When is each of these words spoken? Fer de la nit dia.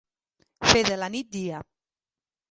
Fer 0.69 0.79
de 0.87 0.95
la 1.01 1.09
nit 1.15 1.29
dia. 1.35 1.59